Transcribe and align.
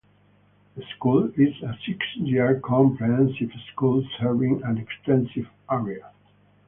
The 0.75 0.83
school 0.95 1.31
is 1.37 1.53
a 1.61 1.77
six-year 1.85 2.59
comprehensive 2.65 3.51
school 3.71 4.03
serving 4.19 4.63
an 4.63 4.79
extensive 4.79 5.47
area. 5.69 6.09